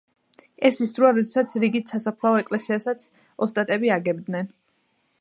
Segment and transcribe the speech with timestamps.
[0.69, 3.09] ეს ის დროა, როდესაც რიგით სასაფლაო ეკლესიასაც
[3.47, 4.55] ოსტატები აგებდნენ.